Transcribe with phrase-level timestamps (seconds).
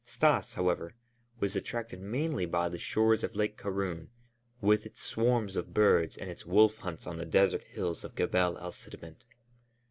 [0.03, 0.95] Stas, however,
[1.39, 4.07] was attracted mainly by the shores of Lake Karûn,
[4.59, 8.57] with its swarms of birds and its wolf hunts on the desert hills of Gebel
[8.57, 9.21] el Sedment.